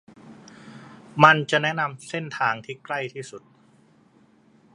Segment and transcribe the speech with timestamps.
[1.23, 3.43] มันจะแนะนำเส้นทางที่ใกล้ที่สุด